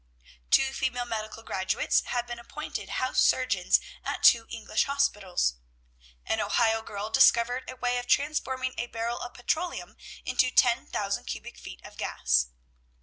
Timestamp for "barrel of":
8.87-9.35